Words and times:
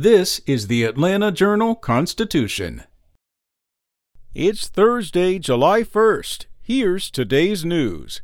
This 0.00 0.40
is 0.46 0.68
the 0.68 0.84
Atlanta 0.84 1.32
Journal 1.32 1.74
Constitution. 1.74 2.84
It's 4.32 4.68
Thursday, 4.68 5.40
July 5.40 5.82
1st. 5.82 6.46
Here's 6.62 7.10
today's 7.10 7.64
news. 7.64 8.22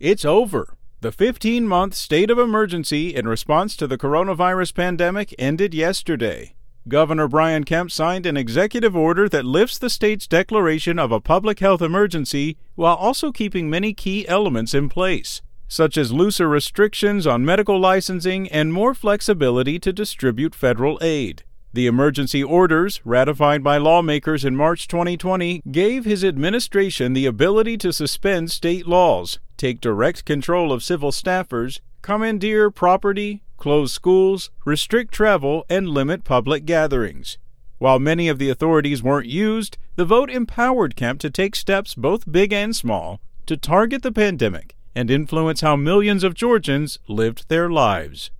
It's 0.00 0.24
over. 0.24 0.78
The 1.02 1.12
15 1.12 1.68
month 1.68 1.92
state 1.92 2.30
of 2.30 2.38
emergency 2.38 3.14
in 3.14 3.28
response 3.28 3.76
to 3.76 3.86
the 3.86 3.98
coronavirus 3.98 4.74
pandemic 4.74 5.34
ended 5.38 5.74
yesterday. 5.74 6.54
Governor 6.88 7.28
Brian 7.28 7.64
Kemp 7.64 7.90
signed 7.90 8.24
an 8.24 8.38
executive 8.38 8.96
order 8.96 9.28
that 9.28 9.44
lifts 9.44 9.76
the 9.76 9.90
state's 9.90 10.26
declaration 10.26 10.98
of 10.98 11.12
a 11.12 11.20
public 11.20 11.60
health 11.60 11.82
emergency 11.82 12.56
while 12.74 12.96
also 12.96 13.32
keeping 13.32 13.68
many 13.68 13.92
key 13.92 14.26
elements 14.28 14.72
in 14.72 14.88
place, 14.88 15.42
such 15.68 15.96
as 15.96 16.12
looser 16.12 16.48
restrictions 16.48 17.26
on 17.26 17.44
medical 17.44 17.78
licensing 17.78 18.48
and 18.48 18.72
more 18.72 18.94
flexibility 18.94 19.78
to 19.78 19.92
distribute 19.92 20.54
federal 20.54 20.98
aid. 21.02 21.42
The 21.72 21.86
emergency 21.86 22.42
orders, 22.42 23.00
ratified 23.04 23.62
by 23.62 23.76
lawmakers 23.76 24.44
in 24.44 24.56
March 24.56 24.88
2020, 24.88 25.62
gave 25.70 26.04
his 26.04 26.24
administration 26.24 27.12
the 27.12 27.26
ability 27.26 27.76
to 27.78 27.92
suspend 27.92 28.50
state 28.50 28.86
laws, 28.86 29.38
take 29.56 29.80
direct 29.80 30.24
control 30.24 30.72
of 30.72 30.82
civil 30.82 31.10
staffers, 31.10 31.80
commandeer 32.00 32.70
property, 32.70 33.42
close 33.58 33.92
schools, 33.92 34.50
restrict 34.64 35.12
travel, 35.12 35.66
and 35.68 35.88
limit 35.88 36.24
public 36.24 36.64
gatherings. 36.64 37.36
While 37.78 37.98
many 37.98 38.28
of 38.28 38.38
the 38.38 38.48
authorities 38.48 39.02
weren't 39.02 39.26
used, 39.26 39.76
the 39.96 40.06
vote 40.06 40.30
empowered 40.30 40.96
Kemp 40.96 41.20
to 41.20 41.30
take 41.30 41.54
steps, 41.54 41.94
both 41.94 42.30
big 42.30 42.52
and 42.52 42.74
small, 42.74 43.20
to 43.44 43.56
target 43.56 44.02
the 44.02 44.12
pandemic 44.12 44.75
and 44.96 45.10
influence 45.10 45.60
how 45.60 45.76
millions 45.76 46.24
of 46.24 46.34
Georgians 46.34 46.98
lived 47.06 47.48
their 47.48 47.70
lives. 47.70 48.30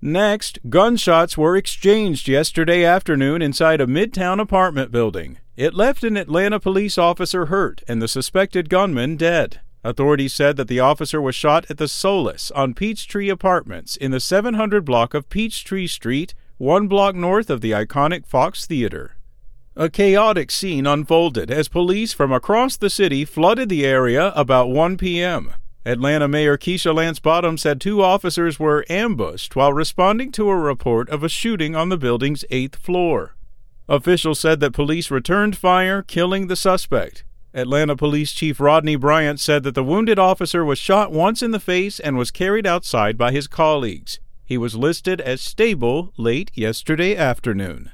Next, 0.00 0.58
gunshots 0.68 1.36
were 1.38 1.56
exchanged 1.56 2.28
yesterday 2.28 2.84
afternoon 2.84 3.42
inside 3.42 3.80
a 3.80 3.86
midtown 3.86 4.40
apartment 4.40 4.90
building. 4.90 5.38
It 5.56 5.74
left 5.74 6.02
an 6.02 6.16
Atlanta 6.16 6.58
police 6.58 6.98
officer 6.98 7.46
hurt 7.46 7.82
and 7.86 8.02
the 8.02 8.08
suspected 8.08 8.68
gunman 8.68 9.16
dead. 9.16 9.60
Authorities 9.84 10.34
said 10.34 10.56
that 10.56 10.68
the 10.68 10.80
officer 10.80 11.20
was 11.20 11.34
shot 11.34 11.70
at 11.70 11.76
the 11.76 11.88
Solace 11.88 12.50
on 12.52 12.72
Peachtree 12.72 13.28
Apartments 13.28 13.96
in 13.96 14.12
the 14.12 14.20
700 14.20 14.82
block 14.82 15.12
of 15.12 15.28
Peachtree 15.28 15.86
Street, 15.86 16.34
one 16.56 16.88
block 16.88 17.14
north 17.14 17.50
of 17.50 17.60
the 17.60 17.72
iconic 17.72 18.26
Fox 18.26 18.64
Theater. 18.64 19.16
A 19.76 19.90
chaotic 19.90 20.52
scene 20.52 20.86
unfolded 20.86 21.50
as 21.50 21.66
police 21.66 22.12
from 22.12 22.30
across 22.30 22.76
the 22.76 22.88
city 22.88 23.24
flooded 23.24 23.68
the 23.68 23.84
area 23.84 24.28
about 24.36 24.70
1 24.70 24.96
p.m. 24.96 25.52
Atlanta 25.84 26.28
Mayor 26.28 26.56
Keisha 26.56 26.94
Lance 26.94 27.18
Bottoms 27.18 27.62
said 27.62 27.80
two 27.80 28.00
officers 28.00 28.60
were 28.60 28.86
ambushed 28.88 29.56
while 29.56 29.72
responding 29.72 30.30
to 30.30 30.48
a 30.48 30.56
report 30.56 31.08
of 31.08 31.24
a 31.24 31.28
shooting 31.28 31.74
on 31.74 31.88
the 31.88 31.96
building's 31.96 32.44
eighth 32.50 32.76
floor. 32.76 33.34
Officials 33.88 34.38
said 34.38 34.60
that 34.60 34.72
police 34.72 35.10
returned 35.10 35.56
fire, 35.56 36.02
killing 36.02 36.46
the 36.46 36.54
suspect. 36.54 37.24
Atlanta 37.52 37.96
Police 37.96 38.30
Chief 38.30 38.60
Rodney 38.60 38.94
Bryant 38.94 39.40
said 39.40 39.64
that 39.64 39.74
the 39.74 39.82
wounded 39.82 40.20
officer 40.20 40.64
was 40.64 40.78
shot 40.78 41.10
once 41.10 41.42
in 41.42 41.50
the 41.50 41.58
face 41.58 41.98
and 41.98 42.16
was 42.16 42.30
carried 42.30 42.64
outside 42.66 43.18
by 43.18 43.32
his 43.32 43.48
colleagues. 43.48 44.20
He 44.44 44.56
was 44.56 44.76
listed 44.76 45.20
as 45.20 45.40
stable 45.40 46.12
late 46.16 46.52
yesterday 46.54 47.16
afternoon. 47.16 47.90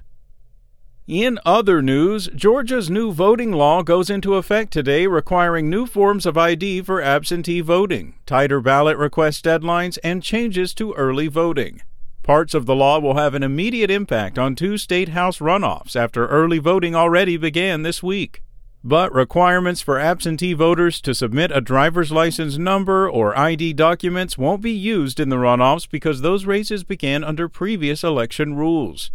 In 1.07 1.41
other 1.45 1.83
news, 1.83 2.29
Georgia's 2.37 2.89
new 2.89 3.13
voting 3.13 3.51
law 3.51 3.83
goes 3.83 4.11
into 4.11 4.37
effect 4.37 4.73
today, 4.73 5.07
requiring 5.07 5.69
new 5.69 5.87
forms 5.87 6.25
of 6.25 6.39
ID 6.39 6.83
for 6.83 7.03
absentee 7.03 7.61
voting, 7.61 8.15
tighter 8.27 8.61
ballot 8.61 8.97
request 8.97 9.45
deadlines, 9.45 9.99
and 10.05 10.23
changes 10.23 10.73
to 10.75 10.93
early 10.93 11.27
voting. 11.27 11.83
Parts 12.23 12.55
of 12.55 12.67
the 12.67 12.77
law 12.77 13.01
will 13.01 13.17
have 13.17 13.35
an 13.35 13.43
immediate 13.43 13.91
impact 13.91 14.39
on 14.39 14.55
two 14.55 14.79
state 14.79 15.09
house 15.09 15.39
runoffs 15.39 15.97
after 15.97 16.29
early 16.29 16.59
voting 16.59 16.95
already 16.95 17.37
began 17.37 17.83
this 17.83 18.03
week. 18.03 18.43
But 18.85 19.13
requirements 19.13 19.81
for 19.81 19.99
absentee 19.99 20.53
voters 20.53 21.01
to 21.01 21.15
submit 21.15 21.51
a 21.51 21.61
driver's 21.61 22.13
license 22.13 22.57
number 22.57 23.11
or 23.11 23.37
ID 23.37 23.73
documents 23.73 24.39
won't 24.39 24.63
be 24.63 24.71
used 24.71 25.19
in 25.19 25.29
the 25.29 25.37
runoffs 25.37 25.91
because 25.91 26.21
those 26.21 26.47
races 26.47 26.85
began 26.85 27.25
under 27.25 27.49
previous 27.49 28.05
election 28.05 28.55
rules. 28.55 29.11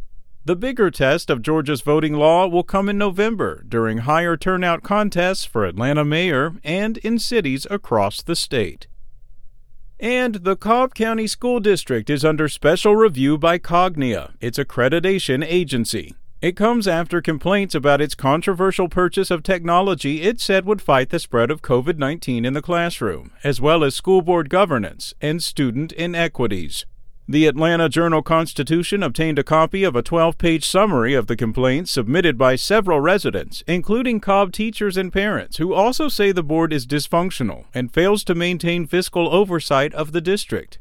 The 0.46 0.56
bigger 0.56 0.92
test 0.92 1.32
of 1.32 1.42
Georgia's 1.42 1.82
voting 1.82 2.14
law 2.14 2.46
will 2.46 2.62
come 2.62 2.88
in 2.88 3.00
November 3.00 3.64
during 3.68 4.00
higher 4.00 4.38
turnout 4.38 4.84
contests 4.84 5.44
for 5.44 5.66
Atlanta 5.66 6.06
mayor 6.06 6.54
and 6.64 6.98
in 7.00 7.18
cities 7.18 7.66
across 7.72 8.22
the 8.22 8.36
state. 8.36 8.86
And 10.00 10.36
the 10.36 10.56
Cobb 10.56 10.94
County 10.94 11.26
School 11.26 11.60
District 11.60 12.12
is 12.12 12.24
under 12.24 12.48
special 12.48 12.96
review 12.96 13.40
by 13.40 13.58
Cognia, 13.58 14.34
its 14.40 14.60
accreditation 14.60 15.44
agency. 15.44 16.14
It 16.44 16.56
comes 16.56 16.88
after 16.88 17.24
complaints 17.24 17.74
about 17.74 18.00
its 18.00 18.14
controversial 18.14 18.88
purchase 18.88 19.32
of 19.32 19.42
technology 19.42 20.22
it 20.22 20.40
said 20.40 20.64
would 20.66 20.80
fight 20.80 21.10
the 21.10 21.18
spread 21.18 21.50
of 21.50 21.64
COVID 21.64 21.98
19 21.98 22.46
in 22.46 22.54
the 22.54 22.62
classroom, 22.62 23.32
as 23.44 23.60
well 23.60 23.84
as 23.84 23.96
school 23.96 24.22
board 24.22 24.52
governance 24.52 25.16
and 25.20 25.42
student 25.42 25.92
inequities. 25.94 26.86
The 27.28 27.48
Atlanta 27.48 27.90
Journal 27.90 28.22
Constitution 28.22 29.02
obtained 29.02 29.40
a 29.40 29.44
copy 29.44 29.84
of 29.84 29.96
a 29.96 30.04
12 30.04 30.38
page 30.38 30.64
summary 30.64 31.16
of 31.16 31.26
the 31.26 31.36
complaints 31.36 31.90
submitted 31.90 32.38
by 32.38 32.56
several 32.56 33.00
residents, 33.00 33.64
including 33.66 34.20
Cobb 34.20 34.52
teachers 34.52 34.96
and 34.96 35.12
parents, 35.12 35.58
who 35.58 35.74
also 35.74 36.08
say 36.08 36.32
the 36.32 36.44
board 36.44 36.72
is 36.72 36.86
dysfunctional 36.86 37.66
and 37.74 37.92
fails 37.92 38.24
to 38.26 38.36
maintain 38.36 38.86
fiscal 38.86 39.28
oversight 39.34 39.92
of 39.96 40.12
the 40.12 40.22
district. 40.22 40.78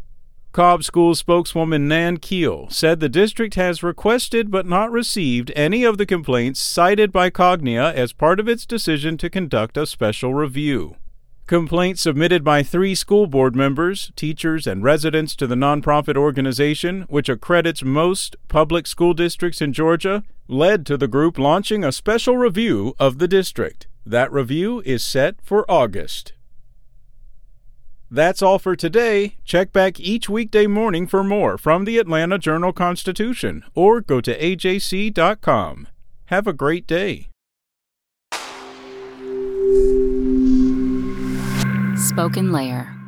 Cobb 0.52 0.84
School 0.84 1.14
spokeswoman 1.14 1.88
Nan 1.88 2.18
Kiel 2.18 2.68
said 2.68 3.00
the 3.00 3.08
district 3.08 3.54
has 3.54 3.82
requested 3.82 4.50
but 4.50 4.66
not 4.66 4.92
received 4.92 5.50
any 5.56 5.82
of 5.82 5.96
the 5.96 6.04
complaints 6.04 6.60
cited 6.60 7.10
by 7.10 7.30
Cognia 7.30 7.90
as 7.94 8.12
part 8.12 8.38
of 8.38 8.48
its 8.50 8.66
decision 8.66 9.16
to 9.16 9.30
conduct 9.30 9.78
a 9.78 9.86
special 9.86 10.34
review. 10.34 10.96
Complaints 11.46 12.00
submitted 12.00 12.42
by 12.42 12.62
three 12.62 12.94
school 12.94 13.26
board 13.26 13.54
members, 13.54 14.10
teachers, 14.16 14.66
and 14.66 14.82
residents 14.82 15.36
to 15.36 15.46
the 15.46 15.54
nonprofit 15.54 16.16
organization, 16.16 17.02
which 17.02 17.28
accredits 17.28 17.84
most 17.84 18.34
public 18.48 18.86
school 18.86 19.12
districts 19.12 19.60
in 19.60 19.74
Georgia, 19.74 20.22
led 20.48 20.86
to 20.86 20.96
the 20.96 21.06
group 21.06 21.38
launching 21.38 21.84
a 21.84 21.92
special 21.92 22.38
review 22.38 22.94
of 22.98 23.18
the 23.18 23.28
district. 23.28 23.86
That 24.06 24.32
review 24.32 24.82
is 24.86 25.04
set 25.04 25.36
for 25.42 25.70
August. 25.70 26.32
That's 28.10 28.40
all 28.40 28.58
for 28.58 28.74
today. 28.74 29.36
Check 29.44 29.70
back 29.70 30.00
each 30.00 30.30
weekday 30.30 30.66
morning 30.66 31.06
for 31.06 31.22
more 31.22 31.58
from 31.58 31.84
the 31.84 31.98
Atlanta 31.98 32.38
Journal 32.38 32.72
Constitution 32.72 33.64
or 33.74 34.00
go 34.00 34.22
to 34.22 34.38
ajc.com. 34.38 35.88
Have 36.26 36.46
a 36.46 36.52
great 36.54 36.86
day. 36.86 37.28
Spoken 42.14 42.52
Layer. 42.52 43.03